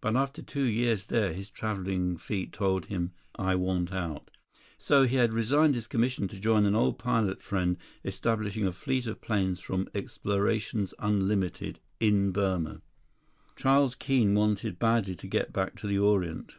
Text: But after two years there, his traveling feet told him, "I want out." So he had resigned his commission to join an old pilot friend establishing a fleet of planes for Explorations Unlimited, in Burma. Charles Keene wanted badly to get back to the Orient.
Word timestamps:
But 0.00 0.16
after 0.16 0.40
two 0.40 0.62
years 0.64 1.04
there, 1.04 1.34
his 1.34 1.50
traveling 1.50 2.16
feet 2.16 2.50
told 2.50 2.86
him, 2.86 3.12
"I 3.36 3.56
want 3.56 3.92
out." 3.92 4.30
So 4.78 5.02
he 5.06 5.16
had 5.16 5.34
resigned 5.34 5.74
his 5.74 5.86
commission 5.86 6.28
to 6.28 6.40
join 6.40 6.64
an 6.64 6.74
old 6.74 6.98
pilot 6.98 7.42
friend 7.42 7.76
establishing 8.02 8.66
a 8.66 8.72
fleet 8.72 9.06
of 9.06 9.20
planes 9.20 9.60
for 9.60 9.84
Explorations 9.94 10.94
Unlimited, 10.98 11.78
in 12.00 12.30
Burma. 12.32 12.80
Charles 13.54 13.94
Keene 13.94 14.32
wanted 14.34 14.78
badly 14.78 15.14
to 15.16 15.26
get 15.28 15.52
back 15.52 15.76
to 15.80 15.86
the 15.86 15.98
Orient. 15.98 16.54